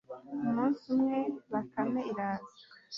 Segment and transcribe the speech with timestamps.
[0.47, 1.17] umunsi umwe
[1.51, 2.55] bakame iraza